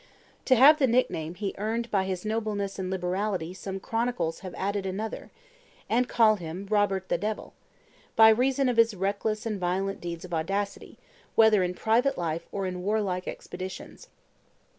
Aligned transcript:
To 0.45 0.75
the 0.79 0.87
nickname 0.87 1.35
he 1.35 1.53
earned 1.59 1.91
by 1.91 2.05
his 2.05 2.25
nobleness 2.25 2.79
and 2.79 2.89
liberality 2.89 3.53
some 3.53 3.79
chronicles 3.79 4.39
have 4.39 4.55
added 4.55 4.83
another, 4.83 5.29
and 5.87 6.09
call 6.09 6.37
him 6.37 6.65
"Robert 6.71 7.07
the 7.07 7.19
Devil," 7.19 7.53
by 8.15 8.29
reason 8.29 8.67
of 8.67 8.77
his 8.77 8.95
reckless 8.95 9.45
and 9.45 9.59
violent 9.59 10.01
deeds 10.01 10.25
of 10.25 10.33
audacity, 10.33 10.97
whether 11.35 11.61
in 11.61 11.75
private 11.75 12.17
life 12.17 12.47
or 12.51 12.65
in 12.65 12.81
warlike 12.81 13.27
expeditions. 13.27 14.07